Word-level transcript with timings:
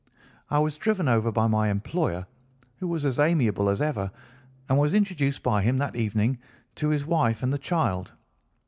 "I 0.49 0.57
was 0.57 0.77
driven 0.77 1.07
over 1.07 1.31
by 1.31 1.45
my 1.45 1.69
employer, 1.69 2.25
who 2.77 2.87
was 2.87 3.05
as 3.05 3.19
amiable 3.19 3.69
as 3.69 3.83
ever, 3.83 4.09
and 4.67 4.79
was 4.79 4.95
introduced 4.95 5.43
by 5.43 5.61
him 5.61 5.77
that 5.77 5.95
evening 5.95 6.39
to 6.77 6.89
his 6.89 7.05
wife 7.05 7.43
and 7.43 7.53
the 7.53 7.59
child. 7.59 8.11